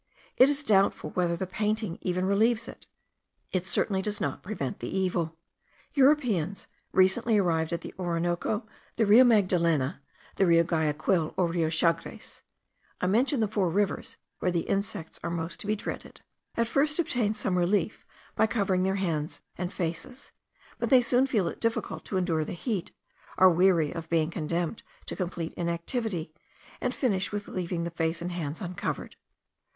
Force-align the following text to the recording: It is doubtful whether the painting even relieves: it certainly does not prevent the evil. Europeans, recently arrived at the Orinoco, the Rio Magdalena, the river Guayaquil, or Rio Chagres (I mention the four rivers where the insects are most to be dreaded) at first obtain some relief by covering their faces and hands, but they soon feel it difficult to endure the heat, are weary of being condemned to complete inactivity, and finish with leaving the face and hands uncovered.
It 0.35 0.49
is 0.49 0.63
doubtful 0.63 1.11
whether 1.11 1.37
the 1.37 1.45
painting 1.45 1.99
even 2.01 2.25
relieves: 2.25 2.67
it 3.51 3.67
certainly 3.67 4.01
does 4.01 4.19
not 4.19 4.41
prevent 4.41 4.79
the 4.79 4.89
evil. 4.89 5.37
Europeans, 5.93 6.65
recently 6.91 7.37
arrived 7.37 7.71
at 7.71 7.81
the 7.81 7.93
Orinoco, 7.99 8.65
the 8.95 9.05
Rio 9.05 9.23
Magdalena, 9.23 10.01
the 10.37 10.47
river 10.47 10.63
Guayaquil, 10.67 11.35
or 11.37 11.45
Rio 11.45 11.69
Chagres 11.69 12.41
(I 12.99 13.05
mention 13.05 13.41
the 13.41 13.47
four 13.47 13.69
rivers 13.69 14.17
where 14.39 14.49
the 14.49 14.61
insects 14.61 15.19
are 15.23 15.29
most 15.29 15.59
to 15.59 15.67
be 15.67 15.75
dreaded) 15.75 16.21
at 16.55 16.67
first 16.67 16.97
obtain 16.97 17.35
some 17.35 17.55
relief 17.55 18.03
by 18.33 18.47
covering 18.47 18.81
their 18.81 18.97
faces 18.97 19.41
and 19.55 19.71
hands, 19.71 20.31
but 20.79 20.89
they 20.89 21.01
soon 21.03 21.27
feel 21.27 21.47
it 21.47 21.61
difficult 21.61 22.05
to 22.05 22.17
endure 22.17 22.43
the 22.43 22.53
heat, 22.53 22.91
are 23.37 23.51
weary 23.51 23.91
of 23.93 24.09
being 24.09 24.31
condemned 24.31 24.81
to 25.05 25.15
complete 25.15 25.53
inactivity, 25.53 26.33
and 26.81 26.91
finish 26.91 27.31
with 27.31 27.47
leaving 27.47 27.83
the 27.83 27.91
face 27.91 28.19
and 28.19 28.31
hands 28.31 28.61
uncovered. 28.61 29.15